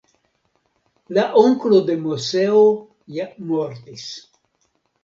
La 1.17 1.25
onklo 1.41 1.83
de 1.91 1.99
Moseo 2.07 2.65
ja 3.19 3.31
mortis. 3.53 4.13